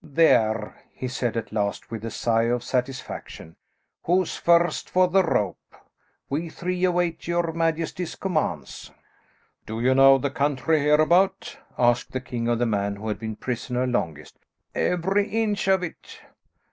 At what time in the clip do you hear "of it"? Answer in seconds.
15.67-16.19